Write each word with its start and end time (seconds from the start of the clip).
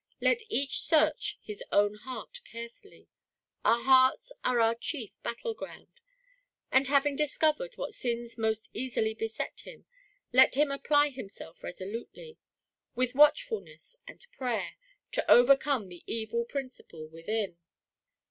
Let 0.19 0.39
each 0.49 0.81
search 0.81 1.37
his 1.43 1.63
own 1.71 1.93
heart 1.93 2.39
carefully— 2.43 3.07
our 3.63 3.81
heai 3.83 4.13
ts 4.17 4.31
are 4.43 4.59
our 4.59 4.73
chief 4.73 5.21
battle 5.21 5.53
ground— 5.53 5.89
and 6.71 6.87
having 6.87 7.15
dis 7.15 7.37
covered 7.37 7.75
what 7.77 7.93
sins 7.93 8.35
most 8.35 8.71
easily 8.73 9.13
beset 9.13 9.59
him, 9.59 9.85
let 10.33 10.55
him 10.55 10.71
apply 10.71 11.09
himself 11.09 11.61
resolutely, 11.63 12.39
with 12.95 13.13
watchfulness 13.13 13.95
and 14.07 14.25
prayer, 14.31 14.71
to 15.11 15.31
overcome 15.31 15.87
the 15.87 16.01
evil 16.07 16.45
principle 16.45 17.05
within." 17.05 17.59